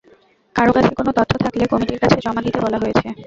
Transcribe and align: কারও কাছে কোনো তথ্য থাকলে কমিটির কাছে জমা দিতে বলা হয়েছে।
কারও 0.55 0.71
কাছে 0.73 0.91
কোনো 0.99 1.11
তথ্য 1.17 1.33
থাকলে 1.43 1.63
কমিটির 1.71 2.01
কাছে 2.03 2.17
জমা 2.25 2.41
দিতে 2.45 2.59
বলা 2.63 2.77
হয়েছে। 2.83 3.07